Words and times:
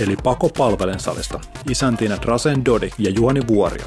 Eli 0.00 0.16
Pakopalvelen 0.22 1.00
salista. 1.00 1.40
Isäntinä 1.70 2.18
Drasen 2.22 2.64
Dodik 2.64 2.94
ja 2.98 3.10
Juhani 3.10 3.40
Vuorio. 3.48 3.84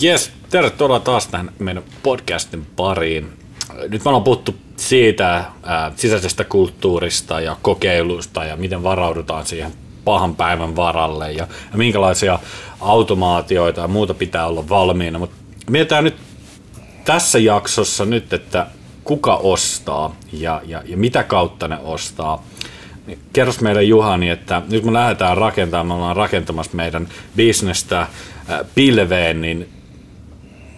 Jes, 0.00 0.32
tervetuloa 0.50 1.00
taas 1.00 1.26
tähän 1.26 1.52
meidän 1.58 1.82
podcastin 2.02 2.66
pariin. 2.76 3.32
Nyt 3.88 4.04
me 4.04 4.08
ollaan 4.08 4.24
puhuttu 4.24 4.54
siitä 4.76 5.44
ää, 5.62 5.92
sisäisestä 5.96 6.44
kulttuurista 6.44 7.40
ja 7.40 7.56
kokeilusta 7.62 8.44
ja 8.44 8.56
miten 8.56 8.82
varaudutaan 8.82 9.46
siihen 9.46 9.87
pahan 10.04 10.36
päivän 10.36 10.76
varalle 10.76 11.32
ja, 11.32 11.46
ja 11.72 11.78
minkälaisia 11.78 12.38
automaatioita 12.80 13.80
ja 13.80 13.88
muuta 13.88 14.14
pitää 14.14 14.46
olla 14.46 14.68
valmiina. 14.68 15.18
Mutta 15.18 15.36
mietitään 15.70 16.04
nyt 16.04 16.16
tässä 17.04 17.38
jaksossa 17.38 18.04
nyt, 18.04 18.32
että 18.32 18.66
kuka 19.04 19.36
ostaa 19.36 20.16
ja, 20.32 20.62
ja, 20.66 20.82
ja 20.86 20.96
mitä 20.96 21.22
kautta 21.22 21.68
ne 21.68 21.78
ostaa. 21.82 22.44
Niin 23.06 23.18
Kerros 23.32 23.60
meille 23.60 23.82
Juhani, 23.82 24.30
että 24.30 24.62
nyt 24.70 24.84
me 24.84 24.92
lähdetään 24.92 25.36
rakentamaan, 25.36 25.86
me 25.86 25.94
ollaan 25.94 26.16
rakentamassa 26.16 26.76
meidän 26.76 27.08
bisnestä 27.36 28.00
äh, 28.00 28.08
pilveen, 28.74 29.40
niin 29.40 29.68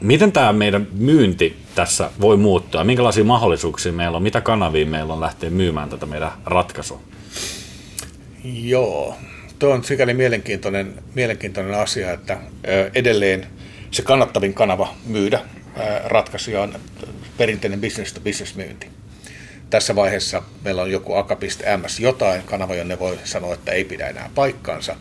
miten 0.00 0.32
tämä 0.32 0.52
meidän 0.52 0.86
myynti 0.92 1.56
tässä 1.74 2.10
voi 2.20 2.36
muuttua? 2.36 2.84
Minkälaisia 2.84 3.24
mahdollisuuksia 3.24 3.92
meillä 3.92 4.16
on? 4.16 4.22
Mitä 4.22 4.40
kanavia 4.40 4.86
meillä 4.86 5.12
on 5.12 5.20
lähteä 5.20 5.50
myymään 5.50 5.88
tätä 5.88 6.06
meidän 6.06 6.32
ratkaisua? 6.46 7.00
Joo, 8.44 9.16
tuo 9.58 9.70
on 9.70 9.84
sikäli 9.84 10.14
mielenkiintoinen, 10.14 10.94
mielenkiintoinen 11.14 11.74
asia, 11.74 12.12
että 12.12 12.38
edelleen 12.94 13.46
se 13.90 14.02
kannattavin 14.02 14.54
kanava 14.54 14.94
myydä 15.06 15.40
ratkaisuja 16.04 16.62
on 16.62 16.74
perinteinen 17.38 17.80
business 17.80 18.12
to 18.12 18.20
business 18.20 18.54
myynti. 18.54 18.86
Tässä 19.70 19.96
vaiheessa 19.96 20.42
meillä 20.64 20.82
on 20.82 20.92
joku 20.92 21.14
aka.ms 21.14 22.00
jotain 22.00 22.42
kanava, 22.42 22.74
jonne 22.74 22.98
voi 22.98 23.18
sanoa, 23.24 23.54
että 23.54 23.72
ei 23.72 23.84
pidä 23.84 24.08
enää 24.08 24.30
paikkaansa. 24.34 24.96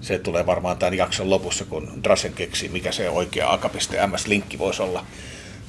Se 0.00 0.18
tulee 0.18 0.46
varmaan 0.46 0.78
tämän 0.78 0.94
jakson 0.94 1.30
lopussa, 1.30 1.64
kun 1.64 2.00
Drasen 2.04 2.32
keksii, 2.32 2.68
mikä 2.68 2.92
se 2.92 3.10
oikea 3.10 3.52
aka.ms-linkki 3.52 4.58
voisi 4.58 4.82
olla 4.82 5.06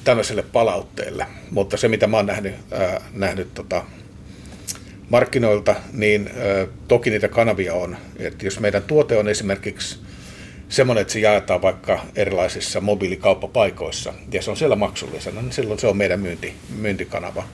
tämmöiselle 0.04 0.42
palautteelle. 0.42 1.26
Mutta 1.50 1.76
se, 1.76 1.88
mitä 1.88 2.06
mä 2.06 2.16
oon 2.16 2.26
nähnyt, 2.26 2.54
äh, 2.72 3.02
nähnyt 3.12 3.54
tota, 3.54 3.84
markkinoilta, 5.10 5.74
niin 5.92 6.30
toki 6.88 7.10
niitä 7.10 7.28
kanavia 7.28 7.74
on. 7.74 7.96
Et 8.18 8.42
jos 8.42 8.60
meidän 8.60 8.82
tuote 8.82 9.16
on 9.16 9.28
esimerkiksi 9.28 9.98
semmoinen, 10.68 11.02
että 11.02 11.12
se 11.12 11.20
jaetaan 11.20 11.62
vaikka 11.62 12.00
erilaisissa 12.16 12.80
mobiilikauppapaikoissa, 12.80 14.14
ja 14.32 14.42
se 14.42 14.50
on 14.50 14.56
siellä 14.56 14.76
maksullisena, 14.76 15.42
niin 15.42 15.52
silloin 15.52 15.80
se 15.80 15.86
on 15.86 15.96
meidän 15.96 16.20
myynti, 16.20 16.54
myyntikanava. 16.78 17.44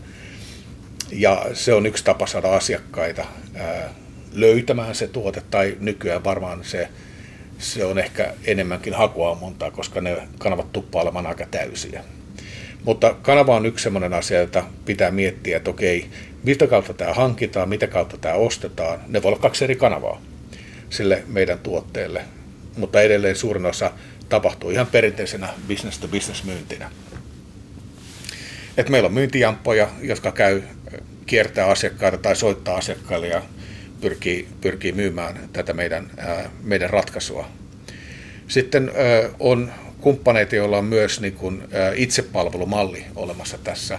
Ja 1.13 1.47
se 1.53 1.75
on 1.75 1.87
yksi 1.87 2.05
tapa 2.05 2.27
saada 2.27 2.57
asiakkaita 2.57 3.25
ää, 3.55 3.95
löytämään 4.33 4.95
se 4.95 5.09
tuote, 5.09 5.43
tai 5.51 5.77
nykyään 5.81 6.25
varmaan 6.25 6.65
se, 6.65 6.89
se 7.59 7.85
on 7.85 7.99
ehkä 7.99 8.35
enemmänkin 8.45 8.95
hakuammuntaa, 8.95 9.71
koska 9.71 10.01
ne 10.01 10.17
kanavat 10.39 10.73
tuppaa 10.73 11.03
olemaan 11.03 11.27
aika 11.27 11.47
täysiä. 11.51 12.05
Mutta 12.85 13.15
kanava 13.23 13.57
on 13.57 13.67
yksi 13.67 13.83
sellainen 13.83 14.15
asia, 14.15 14.41
jota 14.41 14.65
pitää 14.85 15.11
miettiä, 15.11 15.57
että 15.57 15.71
okei, 15.71 16.11
mistä 16.47 16.67
kautta 16.67 16.95
tämä 16.95 17.15
hankitaan, 17.15 17.69
mitä 17.69 17.87
kautta 17.87 18.19
tämä 18.19 18.35
ostetaan. 18.35 19.01
Ne 19.09 19.23
voi 19.23 19.29
olla 19.29 19.39
kaksi 19.39 19.65
eri 19.65 19.77
kanavaa 19.77 20.23
sille 20.91 21.23
meidän 21.27 21.59
tuotteelle, 21.59 22.25
mutta 22.77 23.01
edelleen 23.01 23.37
suurin 23.37 23.67
osa 23.67 23.93
tapahtuu 24.29 24.71
ihan 24.71 24.87
perinteisenä 24.87 25.49
business 25.69 25.99
to 25.99 26.09
business 26.09 26.45
myyntinä. 26.45 26.91
Et 28.77 28.89
meillä 28.89 29.07
on 29.07 29.13
myyntijamppoja, 29.13 29.89
jotka 30.03 30.33
käy 30.33 30.63
kiertää 31.27 31.67
asiakkaita 31.67 32.19
tai 32.19 32.37
soittaa 32.37 32.77
asiakkaille 32.77 33.29
ja 33.29 33.43
pyrkii, 34.01 34.49
pyrkii 34.61 34.93
myymään 34.93 35.49
tätä 35.53 35.73
meidän, 35.73 36.11
ää, 36.17 36.51
meidän 36.63 36.91
ratkaisua. 36.91 37.49
Sitten 38.49 38.91
ää, 38.95 39.31
on 39.39 39.73
kumppaneita, 40.01 40.57
joilla 40.57 40.79
on 40.79 40.85
myös 40.85 41.21
niin 41.21 41.33
kuin, 41.33 41.63
ää, 41.73 41.93
itsepalvelumalli 41.95 43.05
olemassa 43.17 43.59
tässä 43.59 43.99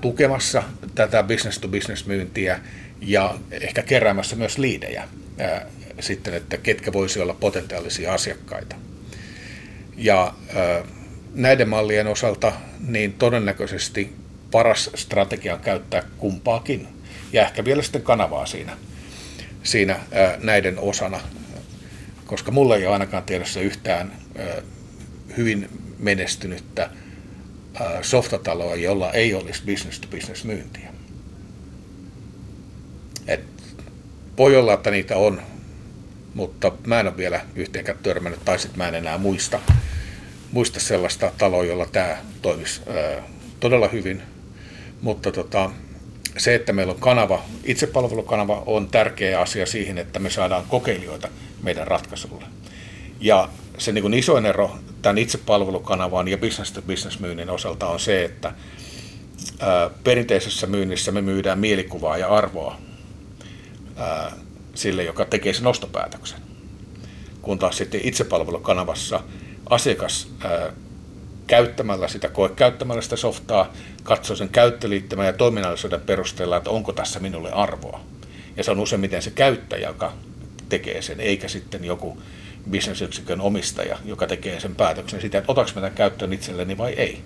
tukemassa 0.00 0.62
tätä 0.94 1.22
business-to-business-myyntiä 1.22 2.60
ja 3.00 3.34
ehkä 3.50 3.82
keräämässä 3.82 4.36
myös 4.36 4.58
liidejä 4.58 5.08
sitten, 6.00 6.34
että 6.34 6.56
ketkä 6.56 6.92
voisi 6.92 7.20
olla 7.20 7.34
potentiaalisia 7.34 8.14
asiakkaita. 8.14 8.76
Ja 9.96 10.34
näiden 11.34 11.68
mallien 11.68 12.06
osalta 12.06 12.52
niin 12.88 13.12
todennäköisesti 13.12 14.12
paras 14.50 14.90
strategia 14.94 15.54
on 15.54 15.60
käyttää 15.60 16.02
kumpaakin 16.18 16.88
ja 17.32 17.42
ehkä 17.42 17.64
vielä 17.64 17.82
sitten 17.82 18.02
kanavaa 18.02 18.46
siinä, 18.46 18.76
siinä 19.62 20.00
näiden 20.42 20.78
osana, 20.78 21.20
koska 22.26 22.50
mulla 22.50 22.76
ei 22.76 22.86
ole 22.86 22.92
ainakaan 22.92 23.22
tiedossa 23.22 23.60
yhtään 23.60 24.12
hyvin 25.36 25.68
menestynyttä 25.98 26.90
softataloa, 28.02 28.76
jolla 28.76 29.12
ei 29.12 29.34
olisi 29.34 29.62
business-to-business 29.66 30.44
myyntiä. 30.44 30.92
Et 33.26 33.44
voi 34.38 34.56
olla, 34.56 34.74
että 34.74 34.90
niitä 34.90 35.16
on, 35.16 35.42
mutta 36.34 36.72
mä 36.86 37.00
en 37.00 37.06
ole 37.06 37.16
vielä 37.16 37.40
yhteenkään 37.54 37.98
törmännyt, 38.02 38.44
tai 38.44 38.58
sitten 38.58 38.78
mä 38.78 38.88
en 38.88 38.94
enää 38.94 39.18
muista, 39.18 39.60
muista 40.52 40.80
sellaista 40.80 41.32
taloa, 41.38 41.64
jolla 41.64 41.86
tämä 41.86 42.16
toimisi 42.42 42.80
ää, 42.88 43.22
todella 43.60 43.88
hyvin. 43.88 44.22
Mutta 45.00 45.32
tota, 45.32 45.70
se, 46.36 46.54
että 46.54 46.72
meillä 46.72 46.92
on 46.92 47.00
kanava, 47.00 47.42
itsepalvelukanava 47.64 48.62
on 48.66 48.88
tärkeä 48.88 49.40
asia 49.40 49.66
siihen, 49.66 49.98
että 49.98 50.18
me 50.18 50.30
saadaan 50.30 50.64
kokeilijoita 50.68 51.28
meidän 51.62 51.86
ratkaisulle. 51.86 52.44
Ja 53.20 53.48
se 53.78 53.92
niin 53.92 54.14
isoin 54.14 54.46
ero 54.46 54.78
tämän 55.02 55.18
itsepalvelukanavan 55.18 56.28
ja 56.28 56.38
business-to-business-myynnin 56.38 57.50
osalta 57.50 57.86
on 57.86 58.00
se, 58.00 58.24
että 58.24 58.52
ää, 59.60 59.90
perinteisessä 60.04 60.66
myynnissä 60.66 61.12
me 61.12 61.22
myydään 61.22 61.58
mielikuvaa 61.58 62.18
ja 62.18 62.28
arvoa 62.28 62.78
ää, 63.96 64.32
sille, 64.74 65.04
joka 65.04 65.24
tekee 65.24 65.52
sen 65.52 65.66
ostopäätöksen. 65.66 66.40
Kun 67.42 67.58
taas 67.58 67.76
sitten 67.76 68.00
itsepalvelukanavassa 68.04 69.20
asiakas 69.70 70.28
ää, 70.40 70.72
käyttämällä 71.46 72.08
sitä, 72.08 72.28
koe 72.28 72.48
käyttämällä 72.48 73.02
sitä 73.02 73.16
softaa, 73.16 73.72
katsoo 74.02 74.36
sen 74.36 74.48
käyttöliittymän 74.48 75.26
ja 75.26 75.32
toiminnallisuuden 75.32 76.00
perusteella, 76.00 76.56
että 76.56 76.70
onko 76.70 76.92
tässä 76.92 77.20
minulle 77.20 77.52
arvoa. 77.52 78.00
Ja 78.56 78.64
se 78.64 78.70
on 78.70 78.80
useimmiten 78.80 79.22
se 79.22 79.30
käyttäjä, 79.30 79.88
joka 79.88 80.12
tekee 80.68 81.02
sen, 81.02 81.20
eikä 81.20 81.48
sitten 81.48 81.84
joku 81.84 82.18
bisnesyksikön 82.70 83.40
omistaja, 83.40 83.98
joka 84.04 84.26
tekee 84.26 84.60
sen 84.60 84.74
päätöksen 84.74 85.20
sitä, 85.20 85.38
että 85.38 85.52
otaks 85.52 85.74
mä 85.74 85.80
tämän 85.80 85.96
käyttöön 85.96 86.32
itselleni 86.32 86.78
vai 86.78 86.92
ei. 86.92 87.22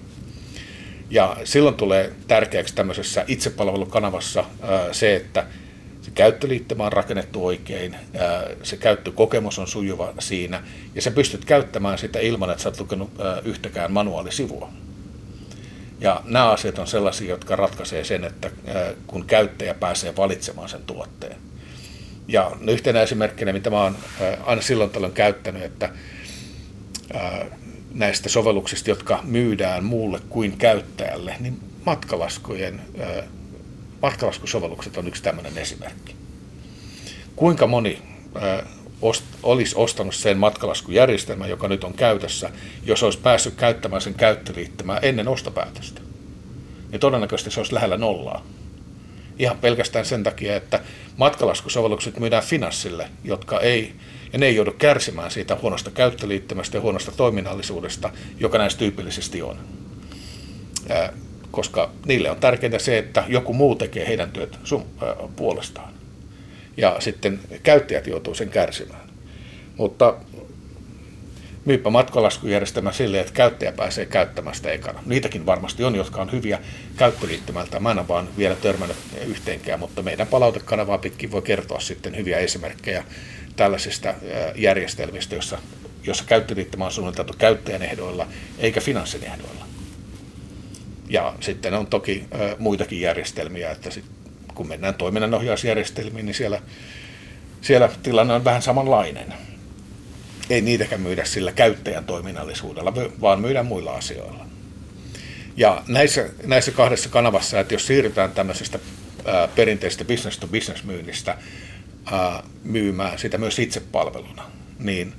Ja 1.11 1.37
silloin 1.45 1.75
tulee 1.75 2.13
tärkeäksi 2.29 2.75
tämmöisessä 2.75 3.25
itsepalvelukanavassa 3.29 4.45
se, 4.93 5.17
että 5.17 5.47
se 6.03 6.11
käyttöliittymä 6.11 6.85
on 6.85 6.93
rakennettu 6.93 7.47
oikein, 7.47 7.97
se 8.63 8.77
käyttökokemus 8.77 9.59
on 9.59 9.67
sujuva 9.67 10.13
siinä, 10.19 10.63
ja 10.95 11.03
sä 11.03 11.11
pystyt 11.11 11.45
käyttämään 11.45 11.99
sitä 11.99 12.19
ilman, 12.19 12.51
että 12.51 12.63
sä 12.63 12.69
oot 12.69 12.81
lukenut 12.81 13.11
yhtäkään 13.45 13.93
manuaalisivua. 13.93 14.73
Ja 16.01 16.23
nämä 16.25 16.51
asiat 16.51 16.79
on 16.79 16.87
sellaisia, 16.87 17.31
jotka 17.31 17.57
ratkaisee 17.57 18.05
sen, 18.05 18.25
että 18.25 18.51
kun 19.07 19.27
käyttäjä 19.27 19.75
pääsee 19.75 20.17
valitsemaan 20.17 20.69
sen 20.69 20.83
tuotteen. 20.87 21.37
Ja 22.33 22.51
yhtenä 22.69 23.03
esimerkkinä, 23.03 23.53
mitä 23.53 23.71
mä 23.71 23.83
oon 23.83 23.97
aina 24.45 24.63
silloin 24.63 24.91
tällöin 24.91 25.13
käyttänyt, 25.13 25.63
että 25.63 25.91
näistä 27.95 28.29
sovelluksista, 28.29 28.91
jotka 28.91 29.21
myydään 29.25 29.85
muulle 29.85 30.21
kuin 30.29 30.59
käyttäjälle, 30.59 31.37
niin 31.41 31.61
matkalaskujen, 31.87 32.81
matkalaskusovellukset 34.03 34.97
on 34.97 35.09
yksi 35.09 35.23
tämmöinen 35.23 35.59
esimerkki. 35.59 36.17
Kuinka 37.37 37.67
moni 37.67 38.03
ost, 39.03 39.25
olisi 39.43 39.75
ostanut 39.77 40.15
sen 40.15 40.39
matkalaskujärjestelmän, 40.39 41.51
joka 41.51 41.69
nyt 41.69 41.85
on 41.85 41.95
käytössä, 41.95 42.51
jos 42.85 43.03
olisi 43.03 43.19
päässyt 43.19 43.55
käyttämään 43.55 44.03
sen 44.03 44.15
käyttöliittymää 44.15 44.99
ennen 45.03 45.29
ostopäätöstä? 45.29 46.01
Niin 46.91 47.01
todennäköisesti 47.01 47.51
se 47.51 47.61
olisi 47.61 47.75
lähellä 47.75 47.97
nollaa 47.97 48.45
ihan 49.39 49.59
pelkästään 49.59 50.05
sen 50.05 50.23
takia, 50.23 50.57
että 50.57 50.81
matkalaskusovellukset 51.21 52.19
myydään 52.19 52.43
finanssille, 52.43 53.09
jotka 53.25 53.61
ei, 53.61 53.93
ja 54.33 54.39
ne 54.39 54.47
ei 54.47 54.57
joudu 54.57 54.73
kärsimään 54.73 55.31
siitä 55.31 55.57
huonosta 55.63 55.91
käyttöliittymästä 55.91 56.77
ja 56.77 56.81
huonosta 56.81 57.13
toiminnallisuudesta, 57.13 58.11
joka 58.39 58.59
näissä 58.59 58.79
tyypillisesti 58.79 59.43
on. 59.43 59.57
Koska 61.51 61.91
niille 62.07 62.31
on 62.31 62.37
tärkeintä 62.37 62.79
se, 62.79 62.99
että 62.99 63.25
joku 63.29 63.53
muu 63.53 63.75
tekee 63.75 64.07
heidän 64.07 64.31
työt 64.31 64.59
sun 64.65 64.87
puolestaan. 65.37 65.95
Ja 66.77 66.97
sitten 66.99 67.41
käyttäjät 67.63 68.07
joutuu 68.07 68.35
sen 68.35 68.49
kärsimään. 68.49 69.11
Mutta 69.77 70.15
myypä 71.65 71.91
matkalaskujärjestelmä 71.91 72.93
silleen, 72.93 73.21
että 73.21 73.33
käyttäjä 73.33 73.73
pääsee 73.73 74.07
käyttämään 74.07 74.57
sitä 74.57 74.71
ekana. 74.71 75.03
Niitäkin 75.07 75.47
varmasti 75.47 75.85
on, 75.85 75.95
jotka 75.95 76.23
on 76.23 76.33
hyviä 76.33 76.59
käyttöliittymältä. 76.97 77.81
Mä 77.81 77.91
en 77.91 77.99
ole 77.99 78.09
vaan 78.09 78.29
vielä 78.39 78.55
törmännyt 78.55 78.97
yhteenkään, 79.27 79.81
mutta 79.81 80.03
meidän 80.03 80.27
palautekanavaa 80.27 80.99
pitkin 80.99 81.31
voi 81.31 81.43
kertoa 81.43 81.81
sitten 81.81 82.17
hyviä 82.17 82.39
esimerkkejä 82.39 83.05
tällaisista 83.57 84.15
järjestelmistä, 84.57 85.35
jossa, 85.35 85.59
jossa 86.07 86.25
käyttöliittymä 86.27 86.85
on 86.85 86.93
suunniteltu 86.93 87.35
käyttäjän 87.39 87.83
ehdoilla 87.83 88.27
eikä 88.59 88.81
finanssin 88.81 89.25
ehdoilla. 89.25 89.67
Ja 91.09 91.35
sitten 91.41 91.75
on 91.75 91.87
toki 91.87 92.25
muitakin 92.59 93.01
järjestelmiä, 93.01 93.71
että 93.71 93.91
sit, 93.91 94.05
kun 94.55 94.69
mennään 94.69 94.95
toiminnanohjausjärjestelmiin, 94.95 96.27
niin 96.27 96.35
siellä, 96.35 96.63
siellä 97.61 97.89
tilanne 98.03 98.35
on 98.35 98.45
vähän 98.45 98.63
samanlainen 98.63 99.35
ei 100.51 100.61
niitäkään 100.61 101.01
myydä 101.01 101.25
sillä 101.25 101.53
käyttäjän 101.53 102.05
toiminnallisuudella, 102.05 102.95
vaan 103.21 103.41
myydään 103.41 103.67
muilla 103.67 103.93
asioilla. 103.93 104.47
Ja 105.57 105.83
näissä, 105.89 106.29
näissä 106.47 106.73
kahdessa 106.73 107.09
kanavassa, 107.09 107.61
että 107.61 107.75
jos 107.75 107.87
siirrytään 107.87 108.33
tämmöisestä 108.33 108.79
perinteisestä 109.55 110.05
business-to-business 110.05 110.85
myynnistä 110.85 111.37
ää, 112.13 112.43
myymään 112.65 113.19
sitä 113.19 113.39
myös 113.39 113.59
itsepalveluna, 113.59 114.51
niin 114.79 115.13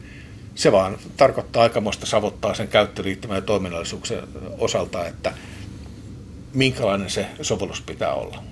se 0.55 0.71
vaan 0.71 0.97
tarkoittaa 1.17 1.63
aikamoista 1.63 2.05
savottaa 2.05 2.53
sen 2.53 2.67
käyttöliittymän 2.67 3.35
ja 3.35 3.41
toiminnallisuuksien 3.41 4.23
osalta, 4.57 5.07
että 5.07 5.33
minkälainen 6.53 7.09
se 7.09 7.25
sovellus 7.41 7.81
pitää 7.81 8.13
olla. 8.13 8.43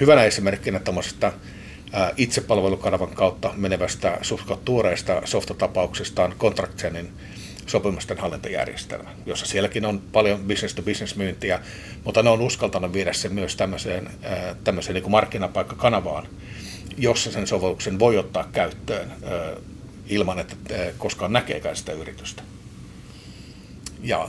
Hyvänä 0.00 0.24
esimerkkinä 0.24 0.78
tämmöisestä 0.78 1.32
itsepalvelukanavan 2.16 3.10
kautta 3.14 3.52
menevästä 3.56 4.18
suht 4.22 4.46
tuoreesta 4.64 5.22
softatapauksesta 5.24 6.24
on 6.24 6.34
ContractGenin 6.38 7.12
sopimusten 7.66 8.18
hallintajärjestelmä, 8.18 9.10
jossa 9.26 9.46
sielläkin 9.46 9.84
on 9.84 10.02
paljon 10.12 10.40
business-to-business 10.40 11.16
myyntiä, 11.16 11.60
mutta 12.04 12.22
ne 12.22 12.30
on 12.30 12.40
uskaltanut 12.40 12.92
viedä 12.92 13.12
sen 13.12 13.34
myös 13.34 13.56
tämmöiseen, 13.56 14.10
tämmöiseen 14.64 14.94
niin 14.94 15.10
markkinapaikkakanavaan, 15.10 16.28
jossa 16.96 17.32
sen 17.32 17.46
sovelluksen 17.46 17.98
voi 17.98 18.18
ottaa 18.18 18.48
käyttöön 18.52 19.12
ilman, 20.06 20.38
että 20.38 20.56
koskaan 20.98 21.32
näkeekään 21.32 21.76
sitä 21.76 21.92
yritystä. 21.92 22.42
Ja 24.02 24.28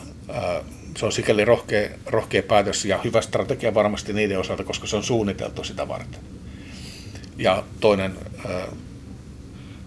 se 0.98 1.06
on 1.06 1.12
sikäli 1.12 1.46
rohkea, 1.46 1.90
rohkea 2.06 2.44
päätös 2.44 2.86
ja 2.86 3.00
hyvä 3.04 3.22
strategia 3.22 3.74
varmasti 3.74 4.14
niiden 4.14 4.40
osalta, 4.40 4.64
koska 4.64 4.88
se 4.88 4.96
on 4.96 5.04
suunniteltu 5.04 5.64
sitä 5.64 5.88
varten. 5.88 6.20
Ja 7.42 7.64
toinen, 7.80 8.18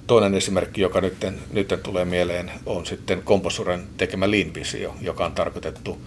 toinen 0.06 0.34
esimerkki, 0.34 0.80
joka 0.80 1.00
nyt, 1.00 1.26
nyt 1.52 1.74
tulee 1.82 2.04
mieleen, 2.04 2.50
on 2.66 2.86
sitten 2.86 3.22
Komposuren 3.22 3.86
tekemä 3.96 4.30
Lean 4.30 4.54
Visio, 4.54 4.96
joka 5.00 5.26
on 5.26 5.32
tarkoitettu 5.32 5.98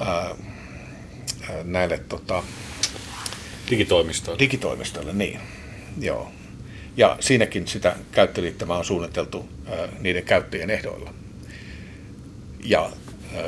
ää, 0.00 0.34
näille 1.64 1.98
tota, 2.08 2.42
digitoimistoille. 3.70 4.38
digitoimistoille. 4.38 5.12
Niin, 5.12 5.40
joo. 6.00 6.32
Ja 6.96 7.16
siinäkin 7.20 7.68
sitä 7.68 7.96
käyttöliittymää 8.12 8.76
on 8.76 8.84
suunniteltu 8.84 9.48
ää, 9.66 9.88
niiden 10.00 10.24
käyttäjien 10.24 10.70
ehdoilla. 10.70 11.14
Ja 12.64 12.90
ää, 13.36 13.44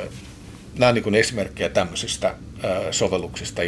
nämä 0.79 0.89
on 0.89 0.95
niin 0.95 1.15
esimerkkejä 1.15 1.69
tämmöisistä 1.69 2.35
ää, 2.63 2.93
sovelluksista, 2.93 3.63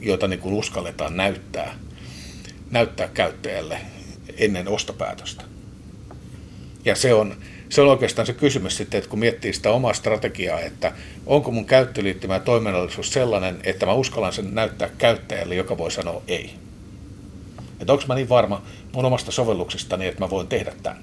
joita 0.00 0.28
niin 0.28 0.40
uskalletaan 0.44 1.16
näyttää– 1.16 1.74
näyttää 2.70 3.08
käyttäjälle 3.08 3.78
ennen 4.38 4.68
ostopäätöstä. 4.68 5.44
Ja 6.84 6.94
se 6.94 7.14
on, 7.14 7.36
se 7.68 7.80
on 7.80 7.88
oikeastaan 7.88 8.26
se 8.26 8.32
kysymys 8.32 8.76
sitten, 8.76 8.98
että 8.98 9.10
kun 9.10 9.18
miettii 9.18 9.52
sitä 9.52 9.70
omaa 9.70 9.92
strategiaa, 9.92 10.60
että 10.60 10.92
onko 11.26 11.50
mun 11.50 11.64
käyttöliittymä 11.64 12.34
ja 12.34 12.40
toiminnallisuus 12.40 13.12
sellainen, 13.12 13.58
että 13.64 13.86
mä 13.86 13.92
uskallan 13.92 14.32
sen 14.32 14.54
näyttää 14.54 14.90
käyttäjälle, 14.98 15.54
joka 15.54 15.78
voi 15.78 15.90
sanoa 15.90 16.22
ei. 16.28 16.54
Että 17.80 17.92
onko 17.92 18.04
mä 18.08 18.14
niin 18.14 18.28
varma 18.28 18.62
mun 18.92 19.04
omasta 19.04 19.32
sovelluksestani, 19.32 20.06
että 20.06 20.20
mä 20.20 20.30
voin 20.30 20.46
tehdä 20.46 20.72
tämän. 20.82 21.02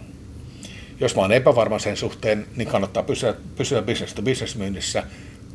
Jos 0.99 1.15
mä 1.15 1.21
oon 1.21 1.31
epävarma 1.31 1.79
sen 1.79 1.97
suhteen, 1.97 2.45
niin 2.55 2.67
kannattaa 2.67 3.03
pysyä, 3.03 3.33
pysyä 3.55 3.81
business 3.81 4.13
to 4.13 4.21
business 4.21 4.55
myynnissä 4.55 5.03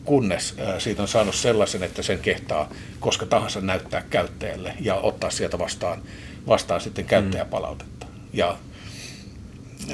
kunnes 0.08 0.54
siitä 0.78 1.02
on 1.02 1.08
saanut 1.08 1.34
sellaisen, 1.34 1.82
että 1.82 2.02
sen 2.02 2.18
kehtaa 2.18 2.70
koska 3.00 3.26
tahansa 3.26 3.60
näyttää 3.60 4.02
käyttäjälle 4.10 4.74
ja 4.80 4.94
ottaa 4.94 5.30
sieltä 5.30 5.58
vastaan, 5.58 6.02
vastaan 6.46 6.80
sitten 6.80 7.04
käyttäjäpalautetta. 7.04 8.06
Ja 8.32 8.56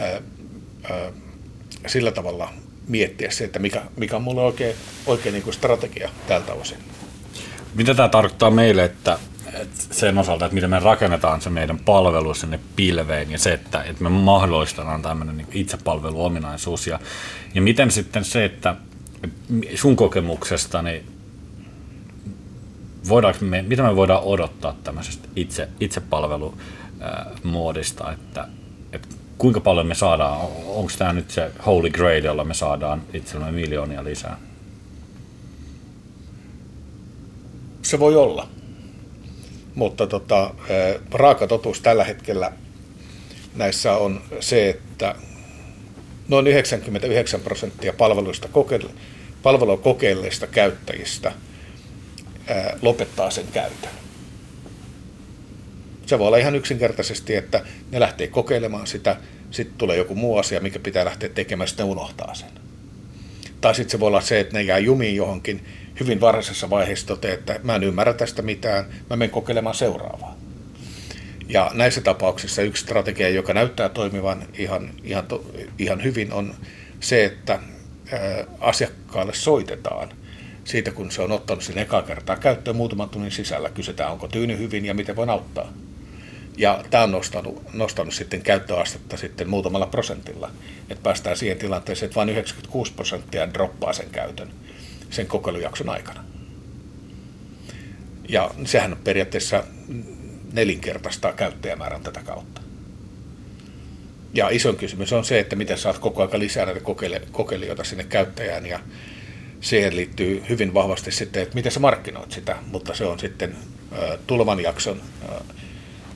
ää, 0.00 0.20
ää, 0.90 1.12
sillä 1.86 2.12
tavalla 2.12 2.52
miettiä 2.88 3.30
se, 3.30 3.44
että 3.44 3.58
mikä, 3.58 3.82
mikä 3.96 4.16
on 4.16 4.22
mulle 4.22 4.42
oikein, 4.42 4.76
oikein 5.06 5.32
niin 5.32 5.42
kuin 5.42 5.54
strategia 5.54 6.10
tältä 6.26 6.52
osin. 6.52 6.78
Mitä 7.74 7.94
tämä 7.94 8.08
tarkoittaa 8.08 8.50
meille, 8.50 8.84
että, 8.84 9.18
että 9.52 9.94
sen 9.94 10.18
osalta, 10.18 10.44
että 10.44 10.54
miten 10.54 10.70
me 10.70 10.78
rakennetaan 10.78 11.40
se 11.40 11.50
meidän 11.50 11.78
palvelu 11.78 12.34
sinne 12.34 12.60
pilveen 12.76 13.30
ja 13.30 13.38
se, 13.38 13.52
että, 13.52 13.82
että 13.82 14.02
me 14.02 14.08
mahdollistetaan 14.08 15.02
tämmöinen 15.02 15.36
niin 15.36 15.48
itsepalveluominaisuus 15.52 16.86
ja, 16.86 17.00
ja 17.54 17.62
miten 17.62 17.90
sitten 17.90 18.24
se, 18.24 18.44
että 18.44 18.76
sun 19.74 19.96
kokemuksesta, 19.96 20.82
niin 20.82 21.06
voidaanko 23.08 23.44
me, 23.44 23.62
mitä 23.62 23.82
me 23.82 23.96
voidaan 23.96 24.22
odottaa 24.22 24.76
tämmöisestä 24.84 25.28
itse, 25.36 25.68
itsepalvelumuodista, 25.80 28.12
että, 28.12 28.48
että 28.92 29.08
kuinka 29.38 29.60
paljon 29.60 29.86
me 29.86 29.94
saadaan, 29.94 30.40
onko 30.66 30.92
tämä 30.98 31.12
nyt 31.12 31.30
se 31.30 31.50
holy 31.66 31.90
grail, 31.90 32.24
jolla 32.24 32.44
me 32.44 32.54
saadaan 32.54 33.02
itsellemme 33.12 33.60
miljoonia 33.60 34.04
lisää? 34.04 34.36
Se 37.82 37.98
voi 37.98 38.16
olla, 38.16 38.48
mutta 39.74 40.06
tota, 40.06 40.54
raaka 41.12 41.46
totuus 41.46 41.80
tällä 41.80 42.04
hetkellä 42.04 42.52
näissä 43.54 43.96
on 43.96 44.20
se, 44.40 44.68
että 44.68 45.14
noin 46.28 46.46
99 46.46 47.40
prosenttia 47.40 47.92
palveluista 47.92 48.48
palvelua 49.44 49.76
kokeilleista 49.76 50.46
käyttäjistä 50.46 51.32
ää, 52.46 52.76
lopettaa 52.82 53.30
sen 53.30 53.46
käytön. 53.52 53.90
Se 56.06 56.18
voi 56.18 56.26
olla 56.26 56.36
ihan 56.36 56.54
yksinkertaisesti, 56.54 57.34
että 57.34 57.64
ne 57.90 58.00
lähtee 58.00 58.26
kokeilemaan 58.26 58.86
sitä, 58.86 59.16
sitten 59.50 59.78
tulee 59.78 59.96
joku 59.96 60.14
muu 60.14 60.38
asia, 60.38 60.60
mikä 60.60 60.78
pitää 60.78 61.04
lähteä 61.04 61.28
tekemään, 61.28 61.68
sitten 61.68 61.86
unohtaa 61.86 62.34
sen. 62.34 62.48
Tai 63.60 63.74
sitten 63.74 63.90
se 63.90 64.00
voi 64.00 64.06
olla 64.06 64.20
se, 64.20 64.40
että 64.40 64.54
ne 64.54 64.62
jää 64.62 64.78
jumiin 64.78 65.16
johonkin 65.16 65.64
hyvin 66.00 66.20
varhaisessa 66.20 66.70
vaiheessa 66.70 67.06
toteaa, 67.06 67.34
että 67.34 67.60
mä 67.62 67.74
en 67.76 67.84
ymmärrä 67.84 68.12
tästä 68.12 68.42
mitään, 68.42 68.84
mä 69.10 69.16
menen 69.16 69.30
kokeilemaan 69.30 69.74
seuraavaa. 69.74 70.36
Ja 71.48 71.70
näissä 71.74 72.00
tapauksissa 72.00 72.62
yksi 72.62 72.82
strategia, 72.82 73.28
joka 73.28 73.54
näyttää 73.54 73.88
toimivan 73.88 74.48
ihan, 74.58 74.90
ihan, 75.02 75.26
ihan 75.78 76.04
hyvin, 76.04 76.32
on 76.32 76.54
se, 77.00 77.24
että 77.24 77.58
asiakkaalle 78.60 79.34
soitetaan 79.34 80.08
siitä, 80.64 80.90
kun 80.90 81.10
se 81.10 81.22
on 81.22 81.32
ottanut 81.32 81.64
sen 81.64 81.78
ekaa 81.78 82.02
kertaa 82.02 82.36
käyttöön 82.36 82.76
muutaman 82.76 83.08
tunnin 83.08 83.30
sisällä. 83.30 83.70
Kysytään, 83.70 84.12
onko 84.12 84.28
tyyny 84.28 84.58
hyvin 84.58 84.84
ja 84.84 84.94
miten 84.94 85.16
voin 85.16 85.30
auttaa. 85.30 85.72
Ja 86.56 86.84
tämä 86.90 87.04
on 87.04 87.10
nostanut, 87.10 87.62
nostanut 87.72 88.14
sitten 88.14 88.42
käyttöastetta 88.42 89.16
sitten 89.16 89.50
muutamalla 89.50 89.86
prosentilla. 89.86 90.50
Että 90.90 91.02
päästään 91.02 91.36
siihen 91.36 91.58
tilanteeseen, 91.58 92.06
että 92.06 92.16
vain 92.16 92.28
96 92.28 92.92
prosenttia 92.92 93.54
droppaa 93.54 93.92
sen 93.92 94.10
käytön 94.10 94.50
sen 95.10 95.26
kokeilujakson 95.26 95.88
aikana. 95.88 96.24
Ja 98.28 98.50
sehän 98.64 98.92
on 98.92 98.98
periaatteessa 99.04 99.64
nelinkertaistaa 100.52 101.32
käyttäjämäärän 101.32 102.02
tätä 102.02 102.22
kautta. 102.22 102.63
Ja 104.34 104.48
iso 104.48 104.72
kysymys 104.72 105.12
on 105.12 105.24
se, 105.24 105.38
että 105.38 105.56
miten 105.56 105.78
saat 105.78 105.98
koko 105.98 106.22
ajan 106.22 106.40
lisää 106.40 106.66
näitä 106.66 106.80
kokeilijoita 107.32 107.84
sinne 107.84 108.04
käyttäjään. 108.04 108.66
Ja 108.66 108.80
siihen 109.60 109.96
liittyy 109.96 110.42
hyvin 110.48 110.74
vahvasti 110.74 111.12
sitten, 111.12 111.42
että 111.42 111.54
miten 111.54 111.72
sä 111.72 111.80
markkinoit 111.80 112.32
sitä, 112.32 112.56
mutta 112.70 112.94
se 112.94 113.04
on 113.04 113.18
sitten 113.18 113.56
tulevan 114.26 114.60
jakson, 114.60 115.00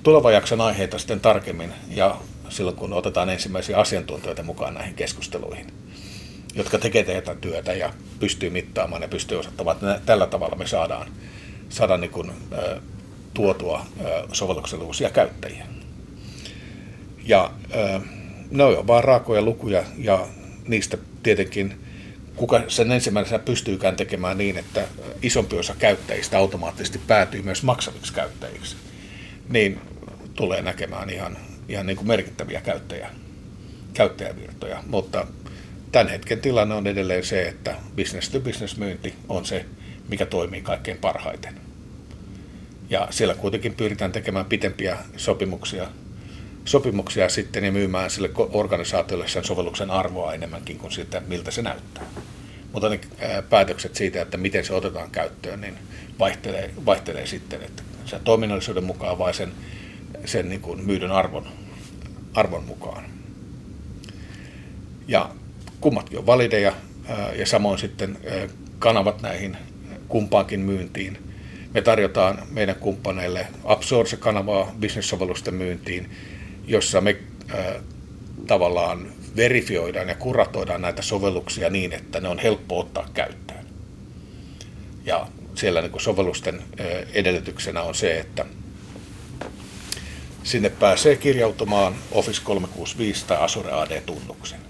tulevan 0.03 0.35
jakson 0.35 0.61
aiheita 0.61 0.99
sitten 0.99 1.21
tarkemmin. 1.21 1.73
Ja 1.89 2.17
silloin 2.49 2.77
kun 2.77 2.93
otetaan 2.93 3.31
ensimmäisiä 3.31 3.79
asiantuntijoita 3.79 4.43
mukaan 4.43 4.75
näihin 4.75 4.95
keskusteluihin, 4.95 5.67
jotka 6.55 6.79
tekee 6.79 7.03
tätä 7.03 7.35
työtä 7.35 7.73
ja 7.73 7.93
pystyy 8.21 8.51
mittaamaan 8.51 9.03
ja 9.03 9.09
pystyy 9.09 9.39
osoittamaan, 9.39 9.77
että 9.77 10.01
tällä 10.07 10.27
tavalla 10.27 10.57
me 10.57 10.67
saadaan, 10.67 11.11
saadaan 11.69 12.01
niin 12.01 12.11
kuin, 12.11 12.33
tuotua 13.35 13.87
sovelluksen 14.33 14.83
uusia 14.83 15.11
käyttäjiä. 15.11 15.67
Ja 17.29 17.51
ne 18.51 18.65
on 18.65 18.87
vaan 18.87 19.05
raakoja 19.05 19.43
lukuja 19.43 19.85
ja 19.99 20.27
niistä 20.69 20.99
tietenkin 21.23 21.75
kuka 22.37 22.63
sen 22.69 22.93
ensimmäisenä 22.93 23.39
pystyykään 23.39 23.97
tekemään 23.97 24.39
niin, 24.39 24.59
että 24.59 24.85
isompi 25.23 25.59
osa 25.59 25.75
käyttäjistä 25.79 26.39
automaattisesti 26.39 27.01
päätyy 27.07 27.43
myös 27.43 27.63
maksaviksi 27.63 28.13
käyttäjiksi, 28.13 28.77
niin 29.49 29.81
tulee 30.35 30.63
näkemään 30.63 31.11
ihan, 31.11 31.37
ihan 31.69 31.87
niin 31.87 31.97
kuin 31.97 32.07
merkittäviä 32.07 32.61
käyttäjä, 32.61 33.11
käyttäjävirtoja. 33.95 34.83
Mutta 34.87 35.27
tämän 35.93 36.09
hetken 36.09 36.41
tilanne 36.41 36.75
on 36.75 36.87
edelleen 36.87 37.25
se, 37.25 37.49
että 37.49 37.77
business 37.97 38.29
to 38.29 38.41
business 38.41 38.77
myynti 38.77 39.15
on 39.29 39.45
se, 39.45 39.65
mikä 40.09 40.27
toimii 40.27 40.63
kaikkein 40.63 40.99
parhaiten. 40.99 41.55
Ja 42.91 43.09
siellä 43.11 43.35
kuitenkin 43.35 43.75
pyritään 43.75 44.13
tekemään 44.13 44.47
pitempiä 44.47 44.99
sopimuksia, 45.17 45.89
sopimuksia 46.69 47.29
sitten 47.29 47.65
ja 47.65 47.73
myymään 47.73 48.11
sille 48.11 48.31
organisaatiolle 48.35 49.29
sen 49.29 49.45
sovelluksen 49.45 49.91
arvoa 49.91 50.35
enemmänkin 50.35 50.79
kuin 50.79 50.93
siitä, 50.93 51.23
miltä 51.27 51.51
se 51.51 51.63
näyttää. 51.63 52.05
Mutta 52.73 52.89
ne 52.89 53.01
päätökset 53.51 53.95
siitä, 53.95 54.23
että 54.23 54.37
miten 54.37 54.65
se 54.65 54.75
otetaan 54.75 55.11
käyttöön, 55.11 55.61
niin 55.61 55.75
vaihtelee, 56.19 56.71
vaihtelee 56.87 57.27
sitten, 57.27 57.63
että 57.63 57.83
sen 58.05 58.21
toiminnallisuuden 58.25 58.85
mukaan 58.85 59.19
vai 59.19 59.35
sen, 59.35 59.53
sen 60.25 60.49
niin 60.49 60.61
kuin 60.61 60.87
myydyn 60.87 61.11
arvon, 61.11 61.47
arvon 62.35 62.65
mukaan. 62.65 63.05
Ja 65.09 65.31
kummatkin 65.81 66.19
on 66.19 66.27
valideja 66.27 66.73
ja 67.37 67.47
samoin 67.47 67.79
sitten 67.79 68.19
kanavat 68.79 69.23
näihin 69.23 69.57
kumpaankin 70.09 70.61
myyntiin. 70.61 71.19
Me 71.75 71.83
tarjotaan 71.83 72.43
meidän 72.51 72.77
kumppaneille 72.77 73.47
Absource-kanavaa 73.65 74.75
bisnessovellusten 74.81 75.55
myyntiin, 75.55 76.11
jossa 76.69 77.01
me 77.01 77.17
tavallaan 78.47 79.13
verifioidaan 79.37 80.09
ja 80.09 80.15
kuratoidaan 80.15 80.83
näitä 80.83 81.03
sovelluksia 81.03 81.71
niin, 81.71 81.93
että 81.93 82.21
ne 82.21 82.29
on 82.29 82.39
helppo 82.39 82.81
ottaa 82.81 83.09
käyttöön. 83.15 83.67
Ja 85.05 85.27
siellä 85.55 85.81
niin 85.83 86.01
sovellusten 86.01 86.63
edellytyksenä 87.13 87.83
on 87.83 87.95
se, 87.95 88.19
että 88.19 88.45
sinne 90.43 90.71
pääsee 90.71 91.17
kirjautumaan 91.17 91.95
Office 92.13 92.41
365 92.45 93.27
tai 93.27 93.37
Azure 93.41 93.73
AD-tunnuksen, 93.73 94.61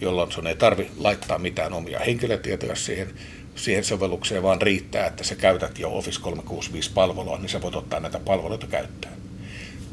jolloin 0.00 0.32
sun 0.32 0.46
ei 0.46 0.56
tarvi 0.56 0.90
laittaa 0.96 1.38
mitään 1.38 1.72
omia 1.72 1.98
henkilötietoja 1.98 2.76
siihen, 2.76 3.14
siihen 3.54 3.84
sovellukseen, 3.84 4.42
vaan 4.42 4.62
riittää, 4.62 5.06
että 5.06 5.24
sä 5.24 5.34
käytät 5.34 5.78
jo 5.78 5.96
Office 5.96 6.20
365-palvelua, 6.20 7.38
niin 7.38 7.48
sä 7.48 7.62
voit 7.62 7.76
ottaa 7.76 8.00
näitä 8.00 8.18
palveluita 8.18 8.66
käyttöön. 8.66 9.23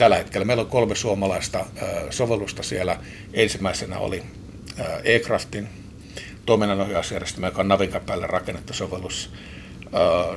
Tällä 0.02 0.18
hetkellä 0.18 0.46
meillä 0.46 0.62
on 0.62 0.70
kolme 0.70 0.96
suomalaista 0.96 1.66
sovellusta 2.10 2.64
siellä. 2.64 3.00
Ensimmäisenä 3.34 4.00
oli 4.00 4.24
eCraftin 5.04 5.68
toiminnanohjausjärjestelmä, 6.46 7.48
joka 7.48 7.62
on 7.62 7.68
Navinkan 7.68 8.02
päälle 8.06 8.28
rakennettu 8.28 8.74
sovellus. 8.74 9.30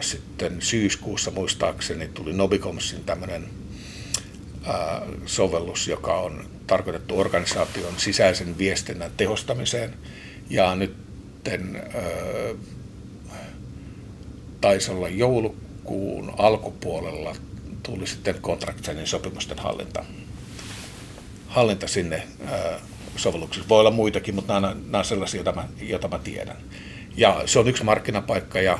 Sitten 0.00 0.62
syyskuussa 0.62 1.30
muistaakseni 1.30 2.08
tuli 2.08 2.32
Nobicomsin 2.32 3.04
tämmöinen 3.04 3.44
sovellus, 5.26 5.88
joka 5.88 6.20
on 6.20 6.46
tarkoitettu 6.66 7.20
organisaation 7.20 7.94
sisäisen 7.96 8.58
viestinnän 8.58 9.10
tehostamiseen. 9.16 9.94
Ja 10.50 10.74
nyt 10.74 10.96
taisi 14.60 14.90
olla 14.90 15.08
joulukuun 15.08 16.32
alkupuolella 16.38 17.36
tuli 17.84 18.06
sitten 18.06 18.34
contractsenin 18.42 19.06
sopimusten 19.06 19.58
hallinta, 19.58 20.04
hallinta 21.46 21.88
sinne 21.88 22.22
sovelluksessa. 23.16 23.68
Voi 23.68 23.80
olla 23.80 23.90
muitakin, 23.90 24.34
mutta 24.34 24.60
nämä, 24.60 24.76
nämä 24.84 24.98
on 24.98 25.04
sellaisia, 25.04 25.38
joita 25.38 25.52
mä, 25.52 25.68
joita 25.80 26.08
mä 26.08 26.18
tiedän. 26.18 26.56
Ja 27.16 27.42
se 27.46 27.58
on 27.58 27.68
yksi 27.68 27.84
markkinapaikka 27.84 28.60
ja 28.60 28.78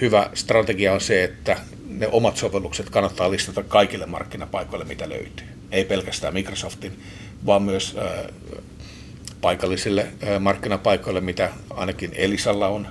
hyvä 0.00 0.30
strategia 0.34 0.92
on 0.92 1.00
se, 1.00 1.24
että 1.24 1.56
ne 1.88 2.08
omat 2.08 2.36
sovellukset 2.36 2.90
kannattaa 2.90 3.30
listata 3.30 3.62
kaikille 3.62 4.06
markkinapaikoille, 4.06 4.84
mitä 4.84 5.08
löytyy. 5.08 5.46
Ei 5.70 5.84
pelkästään 5.84 6.34
Microsoftin, 6.34 7.00
vaan 7.46 7.62
myös 7.62 7.96
paikallisille 9.40 10.06
markkinapaikoille, 10.40 11.20
mitä 11.20 11.50
ainakin 11.70 12.10
Elisalla 12.14 12.68
on 12.68 12.88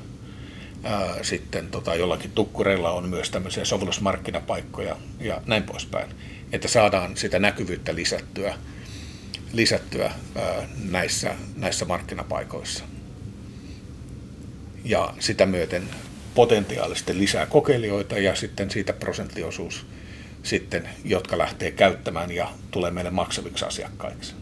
ää, 0.86 1.24
sitten 1.24 1.68
tota, 1.68 1.96
jollakin 1.96 2.32
tukkureilla 2.32 2.92
on 2.92 3.10
myös 3.10 3.30
tämmöisiä 3.30 3.65
sovellusmarkkinapaikkoja 3.65 4.96
ja 5.20 5.42
näin 5.46 5.63
poispäin, 5.63 6.10
että 6.51 6.68
saadaan 6.68 7.18
sitä 7.18 7.39
näkyvyyttä 7.39 7.96
lisättyä, 7.96 8.56
lisättyä 9.54 10.06
ää, 10.36 10.68
näissä, 10.89 11.36
näissä 11.56 11.86
markkinapaikoissa. 11.86 12.84
Ja 14.84 15.13
sitä 15.20 15.46
myöten 15.46 15.84
potentiaalisesti 16.36 17.18
lisää 17.18 17.46
kokeilijoita 17.46 18.20
ja 18.20 18.36
sitten 18.36 18.72
siitä 18.72 18.94
prosenttiosuus 18.94 19.86
sitten, 20.44 20.89
jotka 21.04 21.38
lähtee 21.38 21.72
käyttämään 21.72 22.32
ja 22.32 22.51
tulee 22.72 22.92
meille 22.92 23.12
maksaviksi 23.12 23.65
asiakkaiksi. 23.65 24.34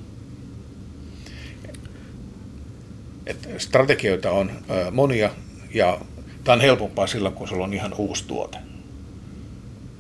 Et 3.26 3.50
strategioita 3.58 4.32
on 4.32 4.52
monia 4.92 5.30
ja 5.74 6.00
Tämä 6.44 6.54
on 6.54 6.62
helpompaa 6.62 7.08
silloin, 7.08 7.36
kun 7.36 7.48
sulla 7.48 7.64
on 7.64 7.74
ihan 7.74 7.94
uusi 7.98 8.28
tuote, 8.28 8.58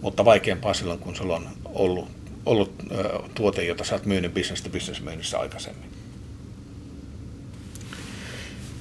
mutta 0.01 0.25
vaikeampaa 0.25 0.73
silloin, 0.73 0.99
kun 0.99 1.15
sulla 1.15 1.35
on 1.35 1.47
ollut, 1.65 2.07
ollut 2.45 2.71
tuote, 3.35 3.65
jota 3.65 3.83
sä 3.83 3.95
oot 3.95 4.05
myynyt 4.05 4.33
business 4.33 4.61
to 4.61 4.69
business 4.69 5.01
myynnissä 5.01 5.39
aikaisemmin. 5.39 5.89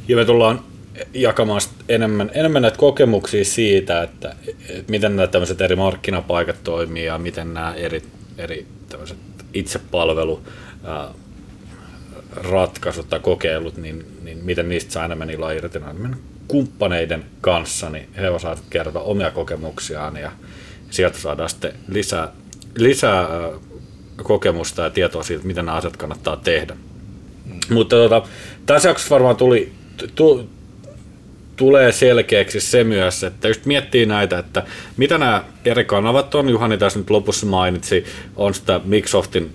Ja 0.08 0.16
me 0.16 0.24
tullaan 0.24 0.64
jakamaan 1.14 1.60
enemmän, 1.88 2.30
enemmän 2.34 2.62
näitä 2.62 2.78
kokemuksia 2.78 3.44
siitä, 3.44 4.02
että, 4.02 4.36
että 4.68 4.90
miten 4.90 5.16
nämä 5.16 5.26
tämmöiset 5.26 5.60
eri 5.60 5.76
markkinapaikat 5.76 6.64
toimii 6.64 7.04
ja 7.04 7.18
miten 7.18 7.54
nämä 7.54 7.74
eri, 7.74 8.02
eri 8.38 8.66
tämmöiset 8.88 9.18
itsepalvelu 9.54 10.42
ratkaisut 12.36 13.08
tai 13.08 13.20
kokeilut, 13.20 13.76
niin, 13.76 14.06
niin 14.22 14.38
miten 14.44 14.68
niistä 14.68 14.92
saa 14.92 15.04
enemmän 15.04 15.30
ilaa 15.30 15.52
irti 15.52 15.78
kumppaneiden 16.48 17.24
kanssa, 17.40 17.90
niin 17.90 18.08
he 18.16 18.30
osaavat 18.30 18.62
kertoa 18.70 19.02
omia 19.02 19.30
kokemuksiaan 19.30 20.16
ja 20.16 20.32
sieltä 20.90 21.18
saadaan 21.18 21.48
sitten 21.48 21.72
lisää, 21.88 22.28
lisää 22.76 23.28
kokemusta 24.22 24.82
ja 24.82 24.90
tietoa 24.90 25.22
siitä, 25.22 25.46
miten 25.46 25.66
nämä 25.66 25.78
asiat 25.78 25.96
kannattaa 25.96 26.36
tehdä. 26.36 26.74
Mm. 27.44 27.74
Mutta 27.74 27.96
tota, 27.96 28.22
tässä 28.66 28.88
jaksossa 28.88 29.14
varmaan 29.14 29.36
tuli, 29.36 29.72
tu, 30.14 30.48
tulee 31.62 31.92
selkeäksi 31.92 32.60
se 32.60 32.84
myös, 32.84 33.24
että 33.24 33.48
just 33.48 33.66
miettii 33.66 34.06
näitä, 34.06 34.38
että 34.38 34.62
mitä 34.96 35.18
nämä 35.18 35.44
eri 35.64 35.84
kanavat 35.84 36.34
on, 36.34 36.48
Juhani 36.48 36.78
tässä 36.78 36.98
nyt 36.98 37.10
lopussa 37.10 37.46
mainitsi, 37.46 38.04
on 38.36 38.54
sitä 38.54 38.80
Microsoftin 38.84 39.50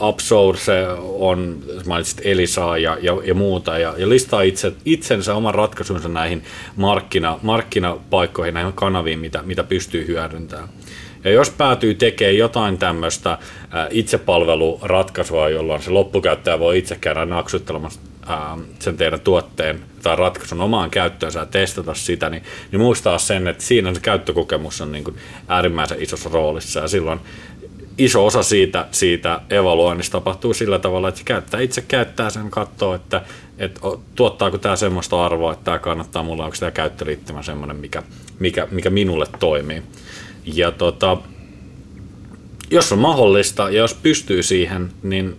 Upsource, 0.00 0.86
on, 1.00 1.58
mainitsit 1.86 2.20
Elisaa 2.24 2.78
ja, 2.78 2.98
ja, 3.00 3.12
ja 3.24 3.34
muuta, 3.34 3.78
ja, 3.78 3.94
ja 3.96 4.08
listaa 4.08 4.42
itse, 4.42 4.72
itsensä 4.84 5.34
oman 5.34 5.54
ratkaisunsa 5.54 6.08
näihin 6.08 6.42
markkina, 6.76 7.38
markkinapaikkoihin, 7.42 8.54
näihin 8.54 8.72
kanaviin, 8.72 9.18
mitä, 9.18 9.42
mitä 9.42 9.64
pystyy 9.64 10.06
hyödyntämään. 10.06 10.68
Ja 11.24 11.30
jos 11.30 11.50
päätyy 11.50 11.94
tekemään 11.94 12.36
jotain 12.36 12.78
tämmöistä 12.78 13.38
itsepalveluratkaisua, 13.90 15.48
jolloin 15.48 15.82
se 15.82 15.90
loppukäyttäjä 15.90 16.58
voi 16.58 16.78
itse 16.78 16.96
käydä 17.00 17.24
naksuttelemassa 17.24 18.00
sen 18.78 18.96
teidän 18.96 19.20
tuotteen 19.20 19.80
tai 20.02 20.16
ratkaisun 20.16 20.60
omaan 20.60 20.90
käyttöönsä 20.90 21.40
ja 21.40 21.46
testata 21.46 21.94
sitä, 21.94 22.30
niin, 22.30 22.42
niin 22.72 22.80
muistaa 22.80 23.18
sen, 23.18 23.46
että 23.48 23.64
siinä 23.64 23.94
se 23.94 24.00
käyttökokemus 24.00 24.80
on 24.80 24.92
niin 24.92 25.04
kuin 25.04 25.16
äärimmäisen 25.48 26.02
isossa 26.02 26.30
roolissa 26.32 26.80
ja 26.80 26.88
silloin 26.88 27.20
iso 27.98 28.26
osa 28.26 28.42
siitä, 28.42 28.86
siitä 28.90 29.40
evaluoinnista 29.50 30.12
tapahtuu 30.12 30.54
sillä 30.54 30.78
tavalla, 30.78 31.08
että 31.08 31.18
se 31.18 31.24
käyttää, 31.24 31.60
itse 31.60 31.80
käyttää 31.80 32.30
sen, 32.30 32.50
katsoo, 32.50 32.94
että, 32.94 33.22
että 33.58 33.80
tuottaako 34.14 34.58
tämä 34.58 34.76
semmoista 34.76 35.24
arvoa, 35.24 35.52
että 35.52 35.64
tämä 35.64 35.78
kannattaa 35.78 36.22
mulle, 36.22 36.44
onko 36.44 36.56
tämä 36.60 36.70
käyttöliittymä 36.70 37.42
semmoinen, 37.42 37.76
mikä, 37.76 38.02
mikä, 38.38 38.68
mikä 38.70 38.90
minulle 38.90 39.26
toimii. 39.38 39.82
Ja 40.44 40.72
tota, 40.72 41.16
jos 42.70 42.92
on 42.92 42.98
mahdollista 42.98 43.62
ja 43.62 43.78
jos 43.78 43.94
pystyy 43.94 44.42
siihen, 44.42 44.92
niin 45.02 45.36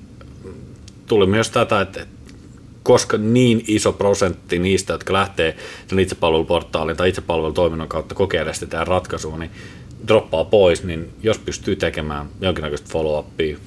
tuli 1.05 1.25
myös 1.25 1.49
tätä, 1.49 1.81
että 1.81 2.05
koska 2.87 3.17
niin 3.17 3.63
iso 3.67 3.93
prosentti 3.93 4.59
niistä, 4.59 4.93
jotka 4.93 5.13
lähtee 5.13 5.55
sen 5.87 5.99
itsepalveluportaalin 5.99 6.97
tai 6.97 7.09
itsepalvelutoiminnon 7.09 7.87
kautta 7.87 8.15
kokeilemaan 8.15 8.55
sitä 8.55 8.83
ratkaisua, 8.83 9.37
niin 9.37 9.51
droppaa 10.07 10.45
pois, 10.45 10.83
niin 10.83 11.09
jos 11.23 11.39
pystyy 11.39 11.75
tekemään 11.75 12.27
jonkinnäköistä 12.41 12.89
follow-upia, 12.93 13.57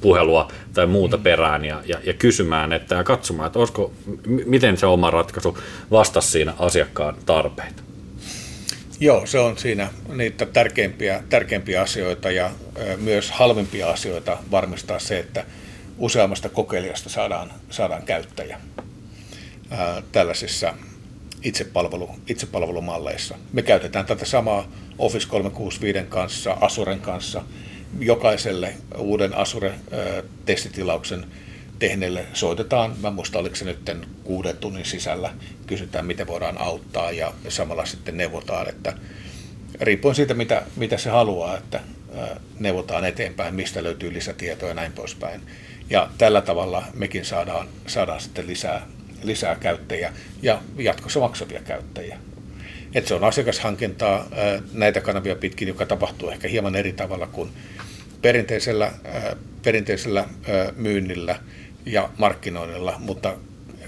puhelua 0.00 0.52
tai 0.72 0.86
muuta 0.86 1.16
mm. 1.16 1.22
perään 1.22 1.64
ja, 1.64 1.82
ja, 1.86 1.98
ja 2.04 2.12
kysymään 2.12 2.72
että, 2.72 2.94
ja 2.94 3.04
katsomaan, 3.04 3.46
että 3.46 3.58
olisiko, 3.58 3.92
miten 4.26 4.76
se 4.76 4.86
oma 4.86 5.10
ratkaisu 5.10 5.58
vastasi 5.90 6.30
siinä 6.30 6.54
asiakkaan 6.58 7.16
tarpeita. 7.26 7.82
Joo, 9.00 9.26
se 9.26 9.38
on 9.38 9.58
siinä 9.58 9.88
niitä 10.14 10.46
tärkeimpiä, 10.46 11.22
tärkeimpiä 11.28 11.82
asioita 11.82 12.30
ja 12.30 12.50
myös 12.96 13.30
halvimpia 13.30 13.90
asioita 13.90 14.38
varmistaa 14.50 14.98
se, 14.98 15.18
että 15.18 15.44
useammasta 15.98 16.48
kokeilijasta 16.48 17.08
saadaan, 17.08 17.52
saadaan 17.70 18.02
käyttäjä 18.02 18.60
ää, 19.70 20.02
tällaisissa 20.12 20.74
itsepalvelu, 21.42 22.10
itsepalvelumalleissa. 22.26 23.38
Me 23.52 23.62
käytetään 23.62 24.06
tätä 24.06 24.24
samaa 24.24 24.68
Office 24.98 25.28
365 25.28 26.08
kanssa, 26.08 26.56
Asuren 26.60 27.00
kanssa. 27.00 27.42
Jokaiselle 27.98 28.74
uuden 28.98 29.34
Asure-testitilauksen 29.34 31.26
tehneille 31.78 32.26
soitetaan, 32.32 32.94
mä 33.02 33.10
muistan 33.10 33.40
oliko 33.40 33.56
se 33.56 33.64
nyt 33.64 33.90
kuuden 34.24 34.56
tunnin 34.56 34.84
sisällä, 34.84 35.34
kysytään 35.66 36.06
miten 36.06 36.26
voidaan 36.26 36.60
auttaa 36.60 37.10
ja 37.10 37.32
samalla 37.48 37.86
sitten 37.86 38.16
neuvotaan, 38.16 38.68
että 38.68 38.92
riippuen 39.80 40.14
siitä 40.14 40.34
mitä, 40.34 40.62
mitä 40.76 40.96
se 40.96 41.10
haluaa, 41.10 41.56
että 41.56 41.80
neuvotaan 42.58 43.04
eteenpäin, 43.04 43.54
mistä 43.54 43.82
löytyy 43.82 44.12
lisätietoa 44.12 44.68
ja 44.68 44.74
näin 44.74 44.92
poispäin. 44.92 45.40
Ja 45.90 46.10
tällä 46.18 46.40
tavalla 46.40 46.84
mekin 46.94 47.24
saadaan, 47.24 47.68
saadaan 47.86 48.20
sitten 48.20 48.46
lisää, 48.46 48.86
lisää 49.22 49.54
käyttäjiä 49.54 50.12
ja 50.42 50.62
jatkossa 50.78 51.20
maksavia 51.20 51.60
käyttäjiä. 51.60 52.18
Et 52.94 53.06
se 53.06 53.14
on 53.14 53.24
asiakashankintaa 53.24 54.26
näitä 54.72 55.00
kanavia 55.00 55.36
pitkin, 55.36 55.68
joka 55.68 55.86
tapahtuu 55.86 56.30
ehkä 56.30 56.48
hieman 56.48 56.74
eri 56.74 56.92
tavalla 56.92 57.26
kuin 57.26 57.50
perinteisellä, 58.22 58.92
perinteisellä 59.62 60.24
myynnillä 60.76 61.40
ja 61.86 62.10
markkinoinnilla, 62.18 62.94
mutta 62.98 63.36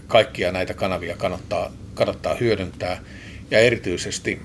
kaikkia 0.07 0.53
näitä 0.53 0.75
kanavia 0.75 1.17
kannattaa, 1.17 1.73
kannattaa 1.95 2.35
hyödyntää 2.35 3.01
ja 3.51 3.59
erityisesti, 3.59 4.41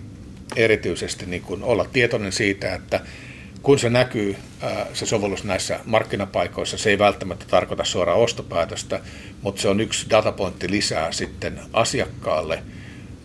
erityisesti 0.55 1.25
niin 1.25 1.41
kuin 1.41 1.63
olla 1.63 1.85
tietoinen 1.93 2.31
siitä, 2.31 2.75
että 2.75 2.99
kun 3.65 3.79
se 3.79 3.89
näkyy, 3.89 4.35
se 4.93 5.05
sovellus 5.05 5.43
näissä 5.43 5.79
markkinapaikoissa, 5.85 6.77
se 6.77 6.89
ei 6.89 6.99
välttämättä 6.99 7.45
tarkoita 7.49 7.83
suoraan 7.83 8.19
ostopäätöstä, 8.19 8.99
mutta 9.41 9.61
se 9.61 9.69
on 9.69 9.79
yksi 9.79 10.09
datapointti 10.09 10.71
lisää 10.71 11.11
sitten 11.11 11.59
asiakkaalle 11.73 12.63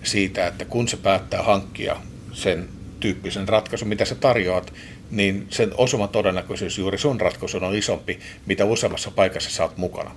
siitä, 0.03 0.47
että 0.47 0.65
kun 0.65 0.89
se 0.89 0.97
päättää 0.97 1.43
hankkia 1.43 1.97
sen 2.33 2.69
tyyppisen 3.01 3.49
ratkaisun, 3.49 3.89
mitä 3.89 4.05
sä 4.05 4.15
tarjoat, 4.15 4.73
niin 5.11 5.47
sen 5.51 5.71
osuma 5.77 6.09
todennäköisyys 6.09 6.79
juuri 6.79 6.99
sun 6.99 7.21
ratkaisun 7.21 7.65
on 7.65 7.75
isompi, 7.75 8.19
mitä 8.47 8.65
useammassa 8.65 9.11
paikassa 9.11 9.51
saat 9.51 9.77
mukana. 9.77 10.11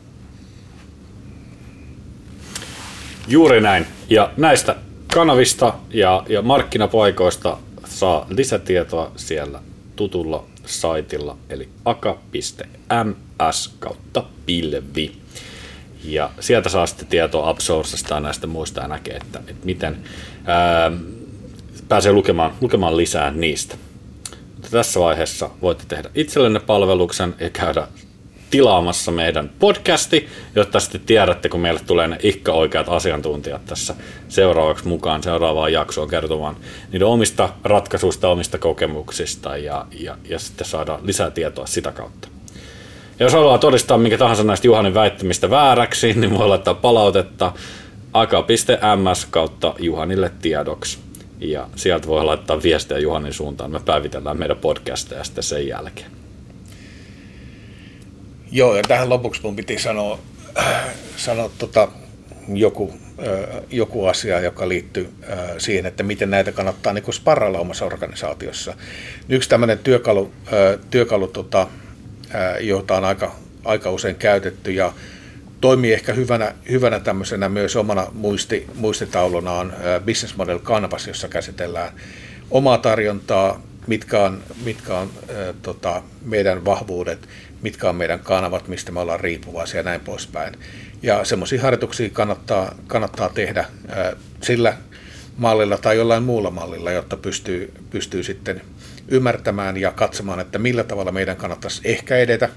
Juuri 3.28 3.62
näin. 3.62 3.86
Ja 4.10 4.32
näistä 4.38 4.76
kanavista 5.14 5.74
ja, 5.90 6.24
ja 6.30 6.42
markkinapaikoista 6.42 7.58
saa 7.86 8.26
lisätietoa 8.30 9.12
siellä 9.16 9.60
tutulla 9.96 10.44
saitilla, 10.66 11.38
eli 11.50 11.70
aka.ms 11.86 13.76
kautta 13.80 14.24
pilvi. 14.46 15.12
Ja 16.04 16.30
sieltä 16.40 16.70
saa 16.70 16.86
sitten 16.86 17.08
tietoa 17.08 17.52
Upsourcesta 17.52 18.14
ja 18.14 18.20
näistä 18.20 18.48
muista 18.48 18.82
ja 18.82 18.88
näkee, 18.88 19.18
että, 19.18 19.40
että 19.40 19.66
miten 19.66 19.98
ää, 20.46 20.92
pääsee 21.88 22.12
lukemaan, 22.12 22.54
lukemaan 22.62 22.98
lisää 22.98 23.32
niistä. 23.32 23.76
Mutta 24.54 24.70
tässä 24.70 25.00
vaiheessa 25.00 25.50
voitte 25.62 25.84
tehdä 25.88 26.10
itsellenne 26.16 26.60
palveluksen 26.60 27.36
ja 27.40 27.50
käydä 27.50 27.88
tilaamassa 28.54 29.12
meidän 29.12 29.50
podcasti, 29.60 30.28
jotta 30.56 30.80
sitten 30.80 31.02
tiedätte, 31.02 31.50
kun 31.50 31.60
meille 31.60 31.80
tulee 31.88 32.08
ne 32.08 32.18
ikka 32.24 32.52
oikeat 32.52 32.90
asiantuntijat 32.90 33.66
tässä 33.66 33.96
seuraavaksi 34.30 34.88
mukaan 34.88 35.24
seuraavaan 35.24 35.74
jaksoon 35.74 36.08
kertomaan 36.08 36.56
niiden 36.92 37.08
omista 37.08 37.50
ratkaisuista, 37.64 38.30
omista 38.30 38.58
kokemuksista 38.58 39.58
ja, 39.58 39.86
ja, 40.00 40.18
ja 40.30 40.40
sitten 40.40 40.68
saada 40.68 41.00
lisää 41.04 41.32
tietoa 41.32 41.66
sitä 41.66 41.92
kautta. 41.92 42.28
Ja 43.20 43.26
jos 43.26 43.34
haluaa 43.34 43.58
todistaa 43.58 43.98
minkä 43.98 44.18
tahansa 44.18 44.44
näistä 44.44 44.68
Juhanin 44.68 44.94
väittämistä 44.94 45.50
vääräksi, 45.50 46.14
niin 46.14 46.38
voi 46.38 46.48
laittaa 46.48 46.74
palautetta 46.74 47.54
aka.ms 48.14 49.26
kautta 49.26 49.74
Juhanille 49.80 50.32
tiedoksi. 50.42 51.00
Ja 51.40 51.68
sieltä 51.76 52.08
voi 52.08 52.26
laittaa 52.26 52.64
viestiä 52.64 53.00
Juhanin 53.00 53.34
suuntaan. 53.34 53.72
Me 53.72 53.80
päivitellään 53.80 54.40
meidän 54.40 54.58
podcasteja 54.58 55.24
sitten 55.24 55.44
sen 55.44 55.68
jälkeen. 55.68 56.23
Joo, 58.56 58.76
ja 58.76 58.84
tähän 58.88 59.10
lopuksi 59.10 59.42
mun 59.44 59.56
piti 59.56 59.80
sanoa, 59.80 60.20
äh, 60.58 60.86
sanoa 61.18 61.52
tota, 61.58 61.88
joku, 62.54 62.94
äh, 63.20 63.64
joku 63.70 64.06
asia, 64.06 64.40
joka 64.40 64.70
liittyy 64.70 65.14
äh, 65.32 65.40
siihen, 65.58 65.86
että 65.86 66.04
miten 66.04 66.30
näitä 66.30 66.52
kannattaa 66.52 66.94
niin 66.94 67.14
sparralla 67.14 67.60
omassa 67.60 67.86
organisaatiossa. 67.86 68.74
Yksi 69.30 69.50
tämmöinen 69.50 69.80
työkalu, 69.80 70.32
työkalu 70.92 71.28
tota, 71.28 71.68
jota 72.60 72.98
on 72.98 73.06
aika, 73.06 73.36
aika 73.66 73.92
usein 73.92 74.16
käytetty 74.16 74.72
ja 74.72 74.94
toimii 75.62 75.94
ehkä 75.94 76.14
hyvänä, 76.14 76.56
hyvänä 76.70 77.00
tämmöisenä 77.00 77.50
myös 77.50 77.76
omana 77.76 78.08
muisti, 78.12 78.68
muistitaulunaan 78.76 79.74
Business 80.06 80.38
Model 80.38 80.60
Canvas, 80.60 81.08
jossa 81.08 81.28
käsitellään 81.28 81.94
omaa 82.52 82.78
tarjontaa, 82.78 83.62
mitkä 83.88 84.20
on, 84.20 84.44
mitkä 84.66 84.98
on 84.98 85.10
äh, 85.30 85.56
tota, 85.62 86.04
meidän 86.26 86.66
vahvuudet, 86.66 87.28
mitkä 87.62 87.90
on 87.90 87.96
meidän 87.96 88.20
kanavat, 88.20 88.68
mistä 88.68 88.92
me 88.92 89.00
ollaan 89.00 89.20
riippuvaisia 89.20 89.80
ja 89.80 89.84
näin 89.84 90.02
poispäin. 90.02 90.54
Ja 91.04 91.26
semmoisia 91.26 91.62
harjoituksia 91.62 92.10
kannattaa, 92.10 92.76
kannattaa 92.88 93.30
tehdä 93.30 93.60
äh, 93.60 93.68
sillä 94.42 94.78
mallilla 95.38 95.78
tai 95.78 95.98
jollain 95.98 96.24
muulla 96.24 96.52
mallilla, 96.52 96.92
jotta 96.92 97.18
pystyy, 97.18 97.74
pystyy 97.90 98.24
sitten 98.24 98.62
ymmärtämään 99.08 99.78
ja 99.78 99.92
katsomaan, 99.92 100.40
että 100.40 100.60
millä 100.60 100.84
tavalla 100.84 101.12
meidän 101.12 101.38
kannattaisi 101.38 101.82
ehkä 101.84 102.18
edetä 102.18 102.50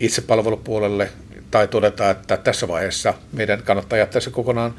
itsepalvelupuolelle 0.00 1.10
tai 1.50 1.68
todeta, 1.68 2.10
että 2.10 2.36
tässä 2.36 2.68
vaiheessa 2.68 3.14
meidän 3.32 3.62
kannattaa 3.62 3.98
jättää 3.98 4.20
se 4.20 4.30
kokonaan 4.30 4.74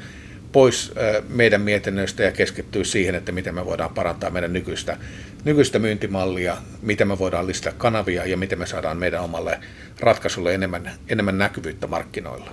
pois 0.52 0.92
meidän 1.28 1.60
mietinnöistä 1.60 2.22
ja 2.22 2.32
keskittyä 2.32 2.84
siihen, 2.84 3.14
että 3.14 3.32
miten 3.32 3.54
me 3.54 3.64
voidaan 3.64 3.94
parantaa 3.94 4.30
meidän 4.30 4.52
nykyistä, 4.52 4.96
nykyistä 5.44 5.78
myyntimallia, 5.78 6.56
miten 6.82 7.08
me 7.08 7.18
voidaan 7.18 7.46
lisätä 7.46 7.72
kanavia 7.78 8.26
ja 8.26 8.36
miten 8.36 8.58
me 8.58 8.66
saadaan 8.66 8.96
meidän 8.96 9.22
omalle 9.22 9.60
ratkaisulle 10.00 10.54
enemmän, 10.54 10.92
enemmän 11.08 11.38
näkyvyyttä 11.38 11.86
markkinoilla. 11.86 12.50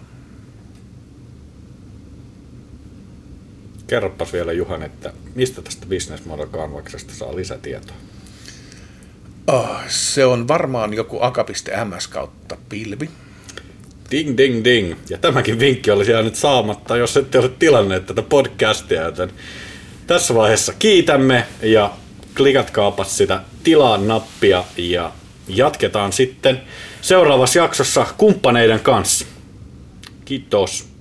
Kerropas 3.88 4.34
vielä 4.34 4.52
Juhan, 4.52 4.84
että 4.84 5.14
mistä 5.36 5.62
tästä 5.62 5.86
Business 5.86 6.26
Model 6.26 6.48
Canvaksesta 6.48 7.14
saa 7.14 7.36
lisätietoa? 7.36 7.96
Oh, 9.48 9.80
se 9.88 10.26
on 10.26 10.48
varmaan 10.48 10.94
joku 10.94 11.22
aka.ms 11.22 12.08
kautta 12.08 12.58
pilvi. 12.70 13.10
Ding, 14.16 14.38
ding, 14.38 14.64
ding. 14.64 14.96
Ja 15.10 15.18
tämäkin 15.18 15.60
vinkki 15.60 15.92
olisi 15.92 16.12
jäänyt 16.12 16.36
saamatta, 16.36 16.98
jos 16.98 17.18
ette 17.18 17.40
ole 17.40 17.50
tilanneet 17.60 18.06
tätä 18.06 18.22
podcastia, 18.22 19.04
joten 19.04 19.32
tässä 20.08 20.36
vaiheessa 20.36 20.74
kiitämme 20.80 21.46
ja 21.62 21.92
klikatkaapa 22.38 23.04
sitä 23.04 23.42
tilaa 23.64 23.98
nappia 23.98 24.64
ja 24.78 25.12
jatketaan 25.48 26.14
sitten 26.14 26.62
seuraavassa 27.02 27.60
jaksossa 27.60 28.06
kumppaneiden 28.18 28.80
kanssa. 28.80 29.26
Kiitos. 30.26 30.95